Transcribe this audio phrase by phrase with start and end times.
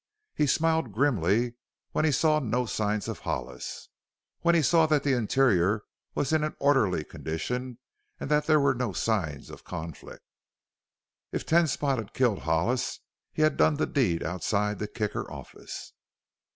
[0.33, 1.53] He smiled grimly
[1.91, 3.87] when he saw no signs of Hollis;
[4.39, 5.83] when he saw that the interior
[6.15, 7.77] was in an orderly condition
[8.19, 10.23] and that there were no signs of a conflict.
[11.31, 13.01] If Ten Spot had killed Hollis
[13.31, 15.93] he had done the deed outside the Kicker office.